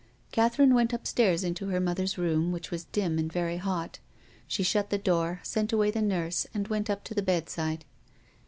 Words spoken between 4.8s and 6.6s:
the door, sent away the nurse,